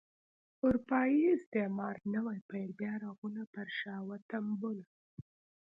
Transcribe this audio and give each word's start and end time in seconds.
اروپايي 0.65 1.21
استعمار 1.37 1.95
نوي 2.15 2.37
پیل 2.49 2.69
بیا 2.79 2.93
رغونه 3.05 3.41
پر 3.53 3.67
شا 3.79 3.95
وتمبوله. 4.09 4.85